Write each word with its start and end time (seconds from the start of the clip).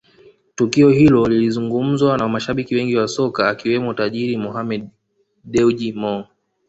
Tukio 0.55 0.89
hilo 0.89 1.27
lilizungumzwa 1.27 2.17
na 2.17 2.27
mashabiki 2.29 2.75
wengi 2.75 2.95
wa 2.97 3.07
soka 3.07 3.49
akiwemo 3.49 3.93
tajiri 3.93 4.37
Mohammed 4.37 4.89
Dewji 5.43 5.93
Mo 5.93 6.27